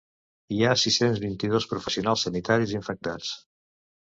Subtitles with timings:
[0.55, 3.39] Hi ha sis-cents vint-i-dos professionals sanitaris infectats.